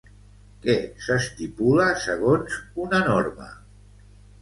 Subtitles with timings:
[0.63, 0.75] Què
[1.09, 2.59] s'estipula segons
[2.89, 3.55] una norma?